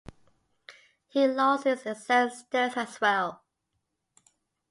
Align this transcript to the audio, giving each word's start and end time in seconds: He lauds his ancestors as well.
He 1.09 1.27
lauds 1.27 1.65
his 1.65 1.85
ancestors 1.85 2.73
as 2.75 2.99
well. 2.99 3.43